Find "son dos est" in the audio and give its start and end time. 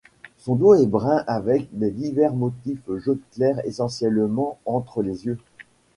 0.39-0.87